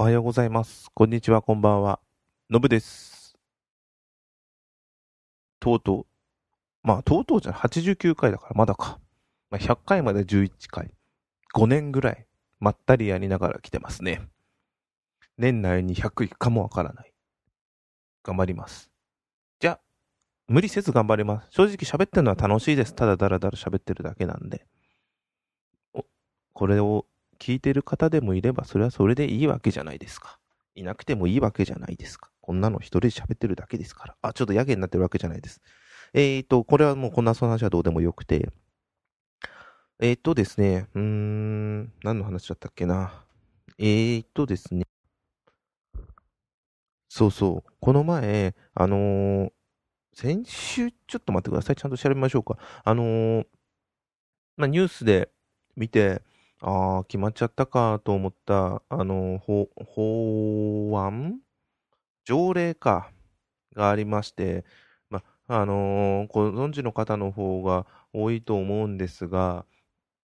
[0.00, 0.92] おはようございます。
[0.94, 1.98] こんにちは、こんばんは。
[2.48, 3.36] のぶです。
[5.58, 6.06] とうとう、
[6.84, 9.00] まあ、とうとうじゃない、89回だからまだか。
[9.50, 10.92] まあ、100回まで11回。
[11.52, 12.26] 5年ぐらい、
[12.60, 14.22] まったりやりながら来てますね。
[15.36, 17.12] 年内に100いくかもわからない。
[18.22, 18.92] 頑張ります。
[19.58, 19.80] じゃあ、
[20.46, 21.48] 無理せず頑張ります。
[21.50, 22.94] 正直喋ってるのは楽しいです。
[22.94, 24.64] ただだらだら喋ってるだけなんで。
[25.92, 26.04] お
[26.52, 27.04] これを
[27.38, 30.38] 聞いてる方でもいれば、それはそれでいいわけじゃないですか。
[30.74, 32.30] いなくてもいいわけじゃないですか。
[32.40, 34.16] こんなの一人で喋ってるだけですから。
[34.22, 35.60] あ、ちょっとやけになってるわけじゃないです。
[36.14, 38.50] えーと、これはもうこんなその話はどうでもよくて。
[40.00, 43.24] えーとですね、うーん、何の話だったっけな。
[43.78, 44.84] えーとですね。
[47.08, 47.70] そうそう。
[47.80, 49.52] この前、あのー
[50.14, 51.76] 先週、ちょっと待ってください。
[51.76, 52.58] ちゃんと調べましょうか。
[52.84, 53.46] あのー
[54.56, 55.30] まあ、ニュースで
[55.76, 56.22] 見て、
[56.60, 61.40] ああ、決まっちゃったかと思った、あの、法、法案？
[62.24, 63.12] 条例か、
[63.74, 64.64] がありまして、
[65.10, 69.66] ま、あのーご存知の方の方が多いと思うんですが、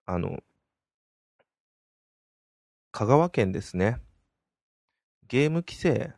[0.06, 0.42] あの、
[2.92, 4.00] 香川県ですね。
[5.28, 6.14] ゲーム規制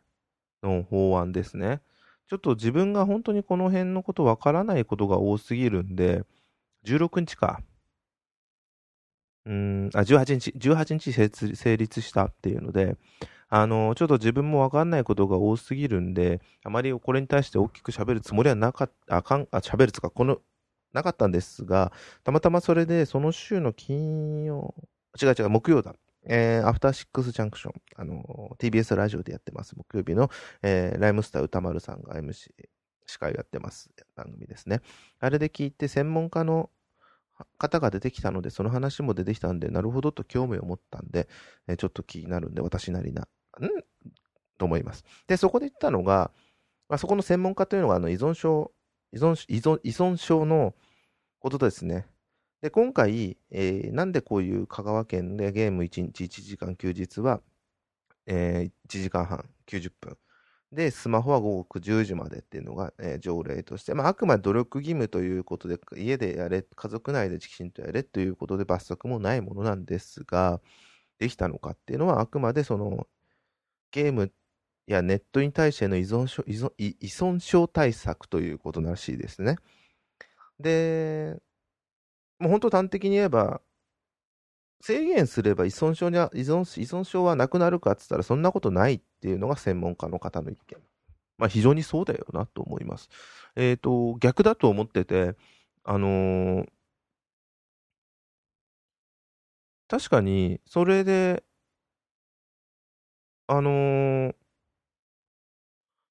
[0.63, 1.81] の法案ですね。
[2.27, 6.23] ちょっと自分が本当にこの辺のことわからないことが多すぎるんで、
[6.83, 7.61] 16日か。
[9.47, 12.97] うん、あ、18日、18日成立成立したっていうので、
[13.49, 20.39] あの、ちょっと自分もわかんないことが多すぎるんで、あまりこれに対して大きく喋るつもりはなかった、あかん、あ、喋るつか、この、
[20.91, 21.93] なかったんですが、
[22.25, 24.75] たまたまそれで、その週の金曜、
[25.21, 25.95] 違う違う、木曜だ。
[26.29, 30.29] えー、アフターシックスジャンクション、あの、TBS ラジオでやってます、木曜日の、
[30.61, 32.51] えーライムスター歌丸さんが MC、
[33.05, 34.81] 司会をやってます番組ですね。
[35.21, 36.69] あれで聞いて、専門家の
[37.57, 41.27] 方が出てきたので、その話も出てきたんで、なるほどと興味を持ったんで、
[41.67, 43.25] えちょっと気になるんで、私なりな、ん？
[44.57, 45.03] と思います。
[45.27, 46.31] で、そこで言ったのが、
[46.89, 48.71] まあ、そこの専門家というのが、あの、依存症、
[49.13, 50.75] 依存、依存、依存症の
[51.39, 52.07] ことですね。
[52.61, 57.41] で、今回、えーなんでこういう香川県でゲーム1日1時間休日は、
[58.27, 60.17] えー1時間半90分。
[60.71, 70.61] で、スマホは午後10時までっていうのが、えー条例として、まあ、あくまで努力義務ということで、家でやれ、家族内できちんとやれということで罰則もないものなんですが、
[71.19, 73.07] できたのかっていうのは、あくまでその、
[73.91, 74.33] ゲーム
[74.87, 79.57] やネットに対しての依存症依存依存症対策ということらしいですね。
[80.59, 81.37] で、
[82.39, 83.61] もう本当端的に言えば、
[84.81, 90.77] 制限すれば依存症には依存依存症はなくなるかって言ったらそんなことないっていうのが専門家の方の意見。
[91.37, 93.09] まあ非常にそうだよなと思います。
[93.55, 95.35] えっ、と、逆だと思ってて、
[95.83, 96.69] あのー
[99.87, 101.43] 確かにそれで、
[103.47, 104.35] あのーっ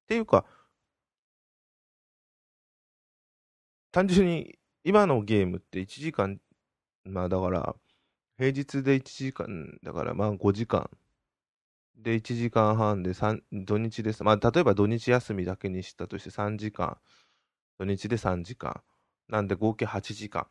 [0.07, 0.45] ていうか、
[3.91, 6.39] 単純に今のゲームって1時間、
[7.05, 7.75] まあだから、
[8.37, 10.89] 平日で1時間、だからまあ5時間。
[11.95, 14.23] で、1時間半で3、土日です。
[14.23, 16.97] まあ例えば土日休みだけにしたとして3時間。
[17.79, 18.81] 土日で3時間。
[19.27, 20.47] なんで合計8時間。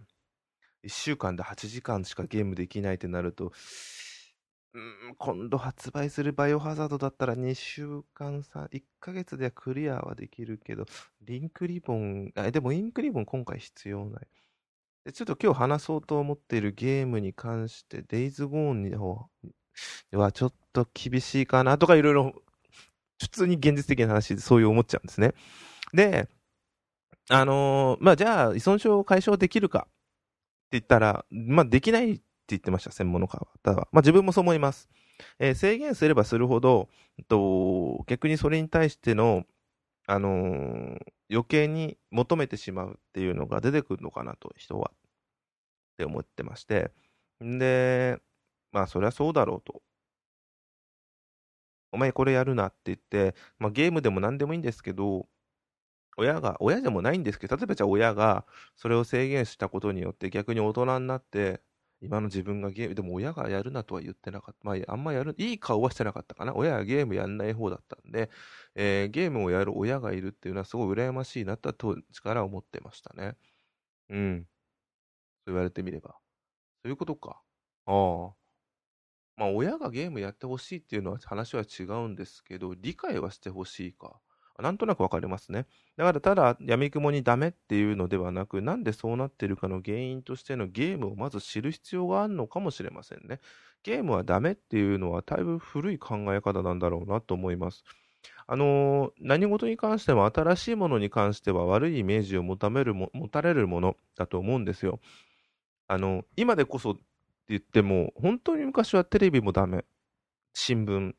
[0.83, 3.53] 1週間で8時間しかゲームできないってなると、
[5.11, 10.87] ん、今度発売するバイオハザードだったら2週間さ、1ヶ月ではクリアはできるけど、
[11.23, 14.27] リンクリボン、あ、でもリンクリボン今回必要ない。
[15.07, 19.29] でちょっと今日話そうと思っているゲームに関して、デイズゴーンの方
[20.13, 22.33] はちょっと厳しいかなとかいろいろ、
[23.21, 25.35] 普通に現実的な話でそういう思っちゃうんですね。
[25.95, 26.29] で、
[27.29, 29.91] あのーまあ、じゃあ依存症を解消できるかって
[30.73, 33.47] 言ったら、まあ、できないって言ってました、専門の方は。
[33.63, 34.89] ただ、まあ、自分もそう思います。
[35.39, 39.45] えー制限すればするほど、えっと、逆にそれに対しての、
[40.07, 44.93] あのー余計に求めてしまうっていうのが出てくるのかなと、人は。
[44.95, 46.93] って思ってまして。
[47.41, 48.19] で、
[48.73, 49.83] まあ、そりゃそうだろうと。
[51.93, 55.29] お前これやるなって言って、まあ、ゲームでも何でもいいんですけど、
[56.19, 61.63] 親が、親でもないんですけど、例えばじゃあ親がそれを制限したことによって逆に大人になって、
[62.01, 64.61] 今の自分がゲーム、でも親がやるなとは言ってなかった。
[64.65, 66.55] まあ、あんまやる、いい顔はしてなかったかな。
[66.55, 68.31] 親はゲームやんない方だったんで、
[68.75, 73.37] えーゲームをやる親がいるっていうのはすごい羨ましいなと当時から思ってましたね。
[74.11, 74.49] うん。
[75.47, 76.21] そう言われてみれば。
[76.85, 77.43] そういうことか。
[77.87, 77.93] あ
[78.35, 78.37] あ。
[79.37, 84.21] まあ、親がゲームやってほしいっていうのは話は違うんですけど、理解はしてほしいか。
[84.59, 85.67] なんとなくわかりますね。
[85.97, 93.41] だから、ただ、闇雲にダメっていうのではなく、なんでそうなってるかの原因としてのゲームをまず知る必要があるのかもしれませんね。
[93.83, 97.85] ゲームはダメっていうのはだいぶ古い考え方なんだろうなと思います。
[98.49, 105.01] あのー、何事に関しても新しいものに関しては悪いイメージを持ためるも持たれるものだと思うんですよ。
[105.89, 107.03] あの、今でこそって
[107.49, 109.85] 言っても、本当に昔はテレビもダメ。
[110.55, 111.13] 新聞、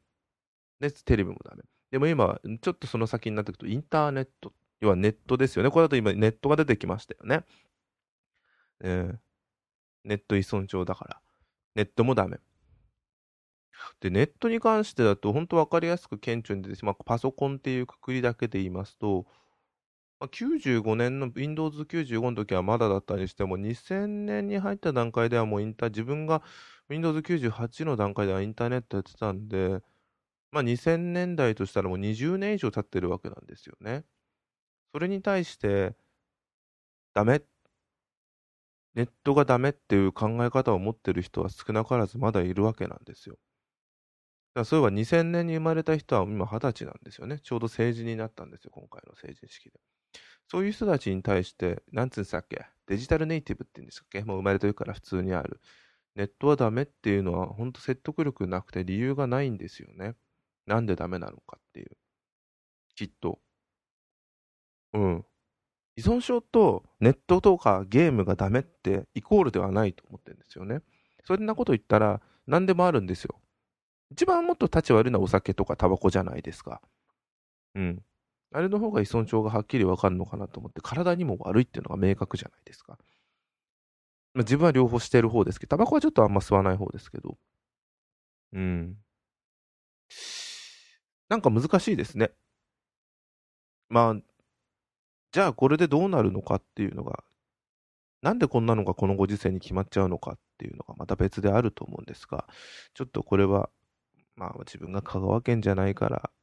[0.82, 1.64] ね、テレビもダメ。
[1.92, 5.72] でも今、ちょっとその先になっていくと、インターネット、要はネットですよね。
[5.72, 7.46] これだと今、ネットが出てきましたよね。
[8.82, 9.18] えー、
[10.04, 11.22] ネット依存症だから。
[11.76, 12.40] ネットもダメ。
[14.00, 19.26] で、ネットに関してだと、本当分かりやすく顕著に出てしまう、パソコンっていうくくりだけで言いますと、
[20.20, 26.42] 95年の Windows95 の時はまだだったにしても、2000年に入った段階ではもうインター、自分が
[26.90, 29.82] Windows98 の段階ではインターネットやってたんで、
[30.58, 34.06] まあ、2000年代としたらもう20年以上経ってるわけなんですよね。
[34.92, 35.96] それに対して、
[37.14, 37.44] ダメ、
[38.96, 43.36] ネットがダメっていう考え方を持ってる人は少なからずまだいるわけなんですよ。
[43.36, 47.40] だからそういえば2000年に生まれた人は今20歳なんですよね。
[47.40, 49.80] ちょうど成人になったんですよ、今回の成人式で。
[50.48, 55.62] そういう人たちに対して、なんつうんですっけ、デジタルネイティブって言うんですっけ、もう生まれてるから普通にある。
[56.16, 60.16] ネットはダメっていうのは、本当説得力なくて理由がないんですよね。
[60.68, 61.98] なんでダメなのかっていう。
[62.96, 63.40] きっと。
[64.94, 65.26] うん。
[65.96, 70.82] 依存症とネットとかゲームがダメってイコールではないと思ってるんですよね。
[71.26, 73.40] そんなこと言ったら何でもあるんですよ。
[74.12, 76.82] 一番もっと立ち悪いのはお酒とかタバコじゃないですか。
[77.76, 78.04] うん。
[78.54, 82.98] あれの方が依存症がはっきりわかるのかなと思って、体にも悪いっていうのが明確じゃないですか。
[84.34, 87.38] まあ、自分は両方してる方ですけど、タバコはちょっとあんま吸わない方ですけど。
[88.54, 88.98] うん。
[91.30, 92.32] なんか難しいですね。
[93.90, 94.16] まあ、
[95.32, 97.24] じゃあこれでどうなるのかっていうのが、
[98.22, 102.46] なんでこんなのがこのご時世に決まっちゃうのかっていうのがまた別であると思うんですが、
[102.94, 103.70] ちょっとこれは、
[104.36, 106.34] まあ自分が香川県じゃないからっ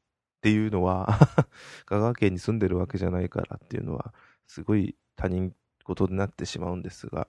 [0.43, 1.09] ていうのは
[1.87, 4.15] 香川県に住んでるわけじゃないからっていうのは、
[4.47, 5.55] すごい他人
[5.85, 7.29] 事になってしまうんですが、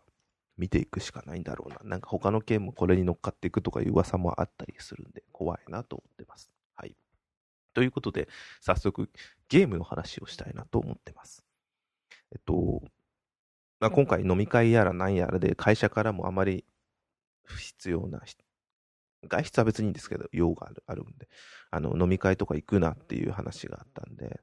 [0.58, 1.80] 見ていくしかないんだろうな。
[1.84, 6.55] なんか他の県もこれに乗っかっていくとかいう噂もあったりするんで、怖いなと思ってます。
[7.82, 7.84] はい。
[7.84, 8.28] ということで、
[8.62, 9.10] 早速
[9.50, 11.44] ゲームの話をしたいなと思ってます。
[12.32, 12.84] えっと、
[13.80, 16.66] まあ、今回飲み会やら何やらで会社からもあまり
[17.44, 18.22] 不必要な
[19.28, 21.28] 外出は別にいいんですけど、用があるあるんで、
[21.72, 24.42] あの、飲み会とか行くなっていう話があったんで、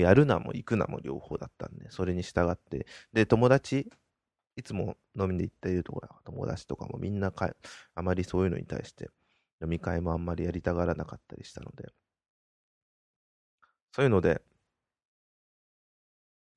[0.00, 3.90] やるなも行くなも両方だったんで、それに従って、で、友達、
[4.56, 7.54] いつも飲みに行っているところ、友達とかもみんなか
[7.94, 9.10] あまりそういうのに対して、
[9.62, 11.88] 飲み会もあんまりやりたがらなかったりしたので、
[13.96, 14.42] そういうので、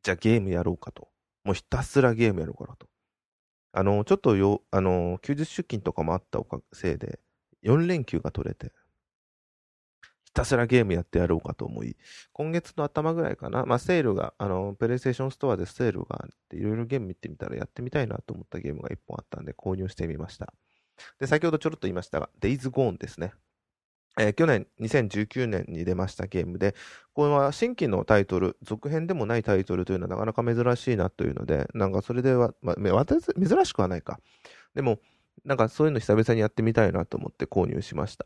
[0.04, 1.08] じゃあゲームやろうかと。
[1.46, 2.88] もうひたすらゲームやろうかなと。
[3.72, 7.22] あの、ちょっとよ、あの、休日出勤とかもあったおかせいで、
[7.64, 8.74] 4連休が取れて、
[10.26, 11.96] ひたすらゲームやってやろうかと思い、
[12.34, 20.54] 今月の頭ぐらいかな、まあ、セールが、あの、プレイステーションストアでセールがあって、いろいろゲーム見てみたらやってみたいなと思ったゲームが1本あったんで、購入してみました。
[21.20, 23.32] で、先ほどちょろっと言いましたが、Days Gone ですね。
[24.20, 26.76] えー、去年、2019年に出ましたゲームで、
[27.14, 34.20] これは新規のタイトル、続編でもないタイトルというのはなかなか珍しいなというので、なんかそれでは、まあ、珍しくはないか。
[34.76, 35.00] でも、
[35.46, 38.26] なんかそういうの久々にやってみたいなと思って購入しました。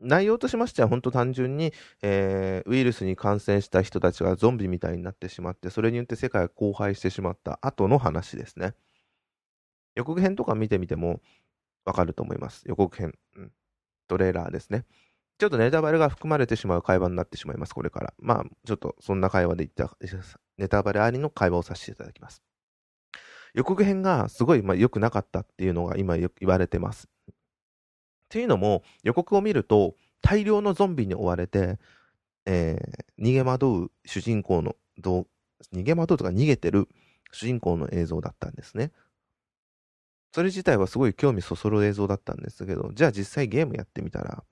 [0.00, 8.74] 内容としましては、本当単純に、えー、ウイルスに感染した人たちがゾンビみたいになってしまって、それによって世界が荒廃してしまった後の話ですね。
[9.94, 11.20] 予告編とか見てみても
[11.84, 12.64] わかると思います。
[12.66, 13.52] 予告編、うん。
[14.12, 14.84] トレーラーですね。
[15.38, 18.14] ちょっとネタバレが含まれてしまう会話になってしまいます、これから。
[18.18, 19.96] まあ、ちょっとそんな会話で言った、
[20.58, 22.42] ネタバレありの会話をさせていただきます。
[23.54, 27.08] 予告編がすごい良くなかったっていうのが今よく言われてます。
[27.30, 27.34] っ
[28.28, 31.78] ていうのも、予告を見ると、大量のゾンビに追われて、
[32.46, 36.88] えー、逃げ惑う主人公の、逃げ惑うとか逃げてる
[37.32, 38.92] 主人公の映像だったんですね。
[40.32, 44.44] それ自体はすごい興味そそる映像だったんですけど、じゃあ実際ゲームやってみたら、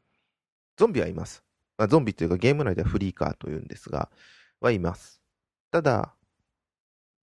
[0.76, 1.42] ゾンビはいます。
[1.78, 4.10] まあ、ゾンビというかゲーム内ではフリーカーというんですが、
[4.60, 5.22] はいます。
[5.70, 6.14] ただ、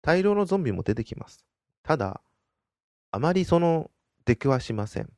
[0.02, 1.46] 大量のゾンビも出てきます。
[1.84, 2.22] ただ、
[3.12, 3.92] あまりその
[4.26, 5.10] 出来はしません。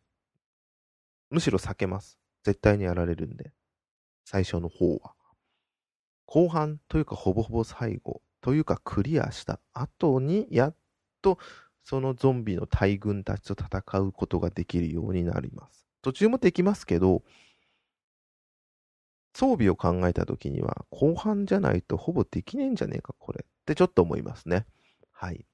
[1.30, 2.20] むしろ避けます。
[2.44, 3.54] 絶対にやられるんで。
[4.26, 5.14] 最初の方は。
[6.26, 10.76] 後半というかほぼほぼ最後というかクリアした後にやっ
[11.22, 11.40] と
[11.84, 15.88] そのゾンビの大群たちと戦うことができるようになります。
[16.02, 17.24] 途中もできますけど、
[19.34, 23.46] 装備を考えた時には後半じゃないとほぼできねえんじゃねえか、これ。
[23.46, 24.66] ってちょっと思いますね。
[25.12, 25.46] はい。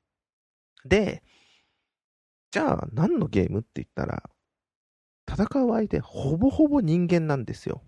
[0.86, 1.24] で、
[2.51, 4.29] じゃあ何のゲームって言ったら、
[5.27, 7.84] 戦う相手、ほぼほぼ人間なんですよ。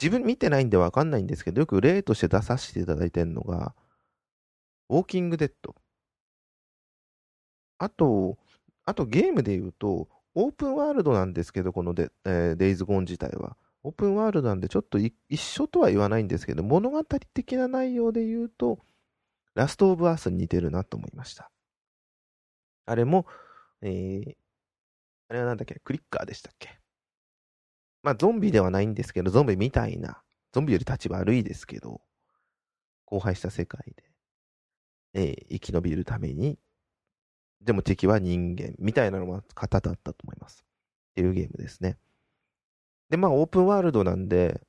[0.00, 3.74] 自分見てないんでわかんないんですけど、よく例として出させていただいてるのが、
[4.88, 5.74] ウォーキングデッド。
[7.82, 8.38] あと、
[8.84, 13.56] あとゲームで言うと、オープンワールドなんですけど、このデ,、えー、デイズゴン自体は。
[13.82, 18.78] オープンワールドなんでちょっと一緒とは言わないんですけど、物語的な内容で言うと、
[19.54, 21.50] ラストオブアースに似てるなと思いました。
[22.86, 23.26] あれも、
[23.80, 24.36] えー、
[25.28, 26.78] あれはなんだっけクリッカーでしたっけ
[28.04, 30.22] まあ、ゾンビではないんですけど、ゾンビみたいな、
[30.52, 32.00] ゾンビより立ち悪いですけど、
[33.10, 34.04] 荒廃した世界で、
[35.14, 36.60] えー、生き延びるために、
[37.64, 40.64] でも敵は人間みたいなのが型だったと思います。
[41.12, 41.96] っていうゲームですね。
[43.10, 44.62] で、まあ、オープンワールドなんで、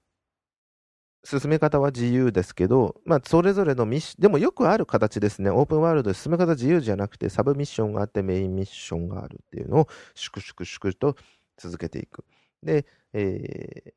[1.25, 5.50] 進め方は自由ですけど、まあ、それぞれのミッション、でもよくある形ですね。
[5.50, 11.15] オープンワールドで進め方自由じゃなくて、サブミッションがあって、メインミッションがあるっていうのを、粛々粛々と
[11.57, 12.25] 続けていく。
[12.62, 13.93] で、え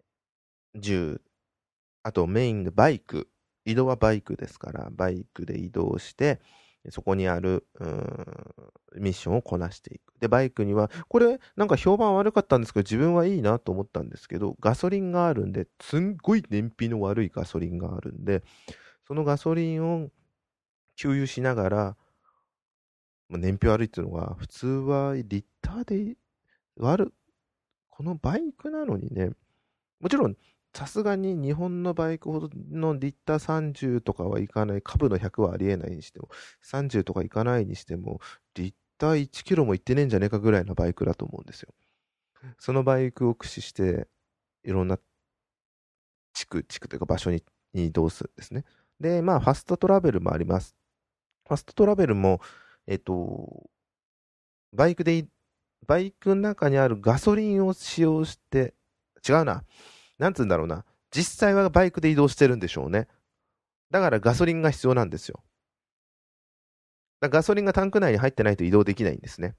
[0.76, 1.20] ー、銃、
[2.04, 3.28] あとメインでバイク、
[3.64, 6.40] 移動はバイクですから、バイクで移動して、
[6.90, 7.66] そこにある、
[8.96, 10.18] ミッションをこなしていく。
[10.20, 18.42] で、バイクには、これなんか評判悪かったんですけど、自分はいいなと思ったんですけど、ガソリンがあるんで、すんごい燃費の悪いガソリンがあるんで、
[19.06, 20.10] そのガソリンを
[20.96, 21.96] 給油しながら、
[23.28, 26.16] 燃費悪いっていうのが、普通はリッターで
[26.76, 27.12] 悪、
[27.90, 29.30] このバイクなのにね、
[30.00, 30.36] もちろん、
[30.76, 36.28] さすがに日本のバイクほどのリッター30とかはいかない、株の100はありえないにしても、
[36.62, 38.20] 30とかいかないにしても、
[38.54, 41.72] リッター1キロもいってねえんじゃねえかぐらいのバイクだと思うんですよ。
[42.58, 44.06] そのバイクを駆使して、
[44.64, 44.98] いろんな
[46.34, 47.42] 地区、地区というか場所に
[47.72, 48.66] 移動するんですね。
[49.00, 50.76] で、まあ、ファストトラベルもあります。
[51.48, 52.42] ファストトラベルも、
[52.86, 53.70] えっと、
[54.74, 55.26] バイクで
[55.86, 58.74] バイクの中にあるガソリンを使用して、
[59.26, 59.64] 違うな。
[60.18, 60.84] なんつうんだろうな。
[61.10, 63.08] 実際はバイクで移動してるんでしょうね。
[63.90, 65.42] だからガソリンが必要なんですよ。
[67.20, 69.54] ガソリンがタンク内に入ってないと移動できないんですね。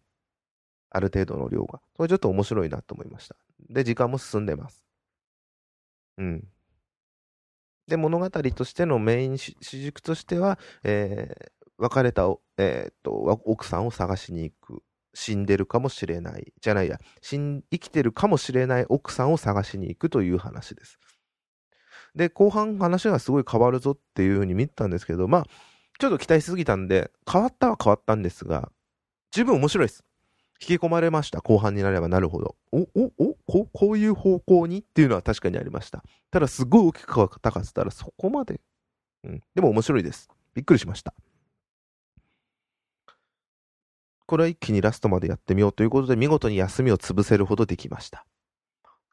[0.90, 1.82] ある程度の量が。
[1.96, 3.36] それちょっと面白いなと思いました。
[3.70, 4.86] で、時間も進んでます。
[6.18, 6.48] うん。
[7.88, 12.24] で、物語としてのメイン主軸としては、えー、別れた、
[12.58, 14.84] えー、っと、奥さんを探しに行く。
[15.18, 16.54] 死んでるかもしれない。
[16.62, 21.00] じゃないや、死ん、生きてるかもしれない奥さんを探しに行くという話です。
[22.16, 25.46] で、後半話がすごい変わるぞっていうふうに見たんですけど、まあ、
[25.98, 28.72] ちょっと期待しすぎたんで、変わったは変わったんですが、
[29.32, 30.06] 十分面白いです。
[30.62, 31.42] 引き込まれました。
[31.42, 32.56] 後半になればなるほど。
[32.72, 36.04] お、お、お、ここういう方向にっていうのは確かにありました。
[36.30, 38.62] ただ、すごい大きく変わったかってったら、そこまで。
[39.24, 39.42] うん。
[39.56, 40.30] でも面白いです。
[40.54, 41.16] びっくりしました。
[44.28, 48.26] これは一気にラストまでやってみようということで、見事に休みを潰せるほどできました。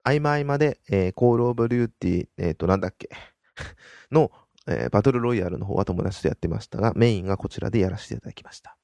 [0.03, 3.09] 合間合間で、えー、コールオブリューティー、えっ、ー、と、なんだっけ？
[4.11, 4.31] の、
[4.67, 8.77] えー、バトルロイヤルの方は友達とやってましたが、メインがこちらでやらせていただきました。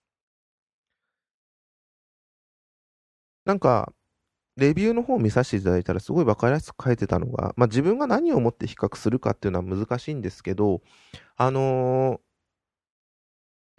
[3.45, 3.93] なんか、
[4.57, 10.83] レビューの方を見させていただいたらすごい分かりやすく書いてたのが、まあ自分が何をもって比較するかっていうのは難しいんですけど、
[11.37, 12.21] あの、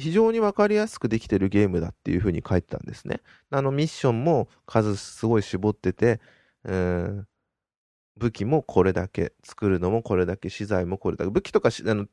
[0.02, 3.22] 非常に分かりやすくできてるゲームだっていうふうに書いてたんですね。
[3.50, 6.20] あのミッションも数すごい絞ってて、
[6.66, 7.28] うん、
[8.18, 12.08] 武器もこれだけ、作るのもこれだけ、資材もこれだけ、武器とかあの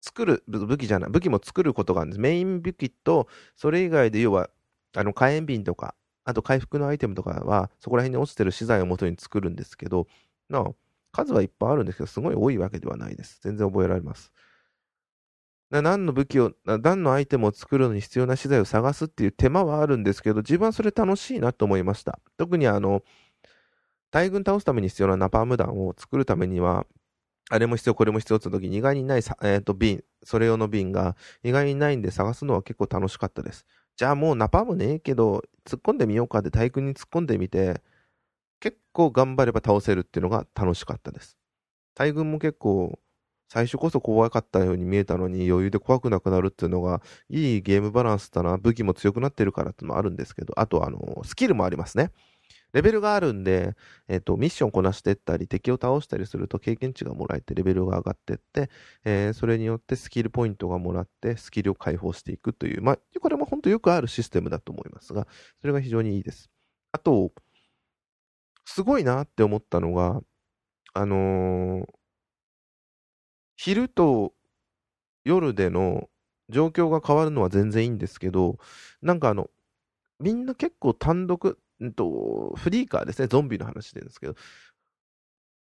[0.00, 2.20] 作る、武器じゃない、武器も作ることがあるんです。
[2.20, 4.50] メイン武器と、それ以外で要は、
[4.96, 10.06] あの火炎瓶とか、あと回復のアイテムとかは、そこら辺に落ちてる資材を元に作るんですけど、
[10.48, 10.64] な
[11.12, 13.40] 数はいっぱいあるんですけど、すごい多いわけではないです。
[13.42, 14.32] 全然覚えられます。
[15.70, 22.18] 何の武器を、何のアイテムを作るのに必要な資材を探すっていう手間はあるんですけど、自分はそれ楽しいなと思いました。
[22.38, 23.02] 特にあの、
[24.10, 26.86] 大軍倒すために必要なナパーム弾を作るためには、
[27.50, 33.66] あれも必要、これも必要って時に意外にない、えー、と瓶、それ用の瓶が意外にないんで探すのは結構楽しかったです。
[33.96, 37.82] じゃあもうナパームねえけど、突っ込んでみようかって大軍に突っ込んでみて、
[38.60, 41.36] 結構頑張れば倒せるっていうのが楽しかったです。
[41.94, 42.98] 大軍も結構
[43.48, 52.10] 最初こそ怖かったように見えたのに余裕で怖くなくなるっていうのが、いいゲームバランスだな、武器も強くなってるからっていうのもあるんですけど、あとあの、スキルもありますね。
[52.72, 53.74] レベルがあるんで、
[54.08, 58.70] えっ、と、ミッションこなしてったり、敵を倒したりすると経験値がもらえてレベルが上がってって、
[59.04, 65.26] えー、それによってスキルポイントがもらって、スキルを解放していくという、まあ、これも本当よくあるシステムだと思いますが、
[65.60, 66.50] それが非常にいいです。
[66.92, 67.32] あと、
[68.66, 70.20] すごいなって思ったのが、
[70.92, 71.97] あのー、
[73.58, 74.34] 昼と
[75.24, 76.08] 夜での
[76.48, 78.56] 状況が変わるのは全然いいんですけど、
[79.02, 79.50] なんかあの、
[80.20, 84.36] みんな結構単独、んと、フリーカーですね、ゾンビの話してるんですけど、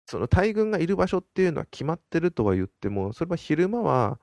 [0.06, 4.20] その大軍がいる場所っていうのは決まってるとは言っても、それは昼間は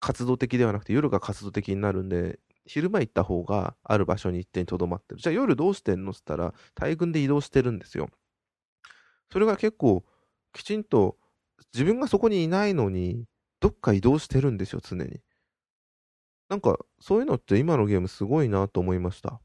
[0.00, 5.20] 活動的ではなくて夜が活動的になるんで、昼間行った方がある場所に一点にとどまってる。
[5.20, 8.08] じゃあ夜どうしてんのって言ったら、大軍で移動してるんですよ。
[9.30, 10.02] それが結構、
[10.52, 11.16] きちんと
[11.74, 13.24] 自分がそこにいないのに、
[13.60, 15.20] どっか移動してるんですよ、常に。
[16.48, 19.40] なんか、そういうのって今のゲームすごいなと思いました。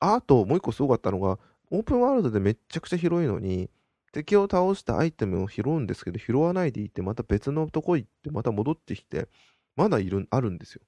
[0.00, 1.38] あと、もう一個すごかったのが、
[1.70, 3.70] オープンワールドでめっちゃくちゃ広いのに、
[4.12, 9.28] 敵を倒したアイテムを拾うんですけど、拾わないでいて、また別のとこ行って、また戻ってきて、
[9.76, 10.82] まだいる、あるんですよ。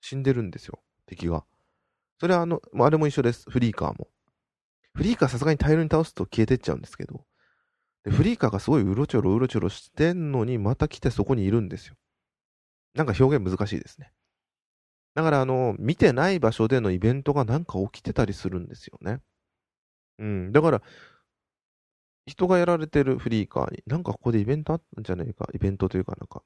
[0.00, 1.44] 死んでるんですよ、敵が。
[2.18, 3.48] それはあの、あれも一緒です。
[3.50, 4.08] フリーカーも。
[4.94, 7.24] フリーカーさすがに大量に倒すと消えてっちゃうんですけど、
[8.06, 11.96] でフリーカーがすごいうろちょろうろちょろしてんのに、また来てそこにいるんですよ。
[12.94, 14.12] なんか表現難しいですね。
[15.14, 19.18] だから、あの、見てない場所でのイベントがなんか起きてたりするんですよね。
[20.20, 20.52] うん。
[20.52, 20.82] だから、
[22.26, 26.44] 人がやられてるフリーカーに、なんかここでイベントあったんじゃないか、イベントというかなんか、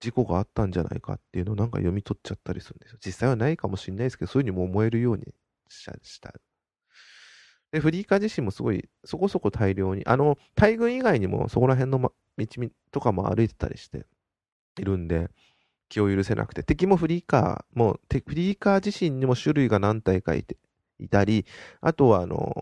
[0.00, 2.98] 事故があったんじゃないかっていうのをなんか読み取っちゃったりするんですよ。
[3.02, 5.24] 実際はないかもしれないですけど、そういうふうにも思えるように
[5.70, 6.34] した。
[7.72, 12.46] で、フリーカー自身もすごい、そこそこ大量に、あの、大群以外にもそこら辺の、ま、道
[12.90, 14.06] とかも歩いてたりして
[14.78, 15.30] いるんで、
[15.88, 20.56] 気を許せなくて、敵もフリーカー、もう、フリーカー自身にも種類が何体かいて、
[21.00, 21.46] いたり、
[21.80, 22.54] あとは、あの、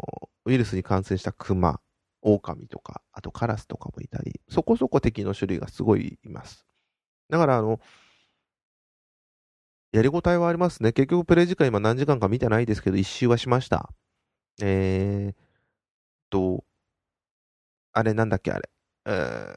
[0.47, 1.81] ウイルスに感染したクマ、
[2.23, 6.67] オオカミとか、あとカラスとかもいたり、そこそこ敵の種類がすごいいます。
[7.31, 7.81] だから、あの、
[9.93, 10.93] やりごたえはありますね。
[10.95, 13.91] 結局プレイ時間今何時間か見てないですけど、一周はしました。
[14.61, 15.35] えー
[16.31, 16.65] と、
[17.93, 18.69] あれなんだっけあれ。
[19.07, 19.55] え、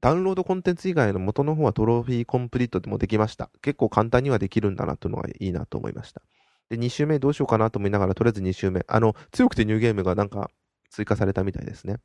[0.00, 3.50] ダウンロードコンテンツ以外の元の方はトロフィーコンプリートでもできました。
[3.62, 6.22] 結構簡単にはできるんだなというのがいいなと思いました。
[6.70, 8.84] で、2周目どうしようかなと思いながら、とりあえず2周目。
[8.88, 10.50] あの、強くてニューゲームがなんか
[10.90, 11.96] 追加されたみたいですね。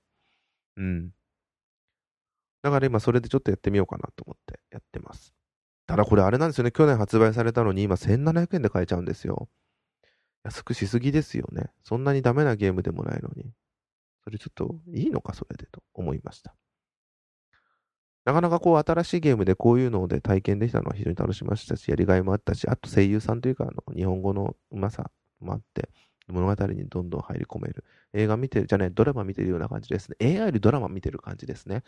[0.78, 1.12] うん。
[2.62, 5.34] だから今それでちょっとやってみようかなと思ってやってます。
[5.88, 6.72] ただこれあれなんですよね。
[6.72, 9.50] 去年発売されたのに今1700円で買えちゃうんですよ。
[10.44, 11.72] 安くしすぎですよね。
[11.84, 13.52] そんなにダメなゲームでもないのに。
[14.24, 16.56] それちょっといいのか、それでと思いました。
[18.26, 25.90] なかなかこう新しいゲームでこういうので体験できたのは非常に楽しみましたし、やりがいもあったし、あと声優さんというか、あの日本語のうまさもあって、
[26.28, 27.84] 物語にどんどん入り込める。
[28.14, 30.16] 映画見てる、じゃね、ドラマ見てるような感じですね。
[30.22, 31.84] AI よりドラマ見てる感じですね。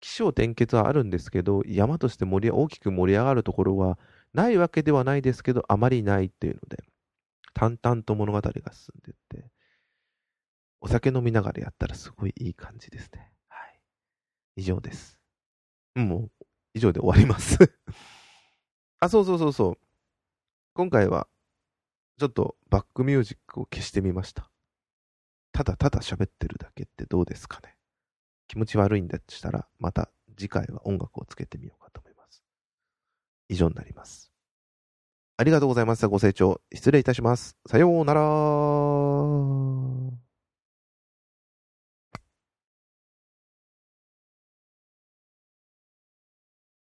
[0.00, 3.98] 起承転結はあるんですけど、山として盛り大きく盛り上がるところは
[4.32, 6.82] ないわけではないですけど、あまりないっていうので、
[7.54, 9.50] 淡々と物語が進んでいって、
[10.80, 13.32] お酒飲みながらやったらすごいいい感じですね。
[13.48, 13.80] はい。
[14.56, 15.18] 以上です。
[15.94, 17.58] もう、以上で終わります
[19.00, 19.78] あ、そうそうそうそう。
[20.74, 21.28] 今回は、
[22.18, 24.50] ちょっとバックミュージックを消してみました。
[25.52, 27.76] ただただ喋ってるだけってどうですかね。
[28.46, 32.42] 気持ち悪いんだとしたら、また次回は音楽をつけてみようかと思います。
[33.48, 34.29] 以上になります。
[35.40, 36.08] ありがとうございました。
[36.08, 36.60] ご清聴。
[36.70, 37.56] 失礼いたします。
[37.66, 39.99] さようなら。